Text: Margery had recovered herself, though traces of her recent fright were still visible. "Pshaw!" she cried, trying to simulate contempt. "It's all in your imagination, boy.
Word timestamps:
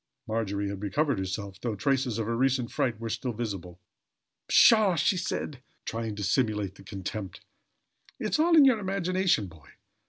Margery 0.27 0.69
had 0.69 0.81
recovered 0.81 1.19
herself, 1.19 1.61
though 1.61 1.75
traces 1.75 2.17
of 2.17 2.25
her 2.25 2.35
recent 2.35 2.71
fright 2.71 2.99
were 2.99 3.07
still 3.11 3.33
visible. 3.33 3.79
"Pshaw!" 4.47 4.95
she 4.95 5.15
cried, 5.23 5.61
trying 5.85 6.15
to 6.15 6.23
simulate 6.23 6.83
contempt. 6.87 7.41
"It's 8.19 8.39
all 8.39 8.57
in 8.57 8.65
your 8.65 8.79
imagination, 8.79 9.45
boy. 9.45 9.73